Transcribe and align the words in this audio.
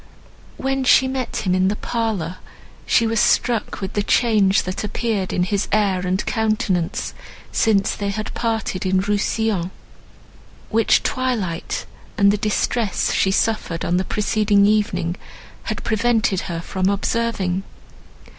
When 0.57 0.83
she 0.83 1.07
met 1.07 1.45
him 1.45 1.53
in 1.53 1.67
the 1.67 1.75
parlour, 1.75 2.37
she 2.87 3.05
was 3.05 3.19
struck 3.19 3.81
with 3.81 3.93
the 3.93 4.01
change 4.01 4.63
that 4.63 4.83
appeared 4.83 5.31
in 5.31 5.43
his 5.43 5.67
air 5.71 5.99
and 6.07 6.25
countenance 6.25 7.13
since 7.51 7.93
they 7.95 8.09
had 8.09 8.33
parted 8.33 8.83
in 8.83 8.99
Rousillon, 9.01 9.69
which 10.71 11.03
twilight 11.03 11.85
and 12.17 12.31
the 12.31 12.37
distress 12.37 13.13
she 13.13 13.29
suffered 13.29 13.85
on 13.85 13.97
the 13.97 14.03
preceding 14.03 14.65
evening 14.65 15.17
had 15.65 15.83
prevented 15.83 16.39
her 16.49 16.61
from 16.61 16.89
observing. 16.89 17.61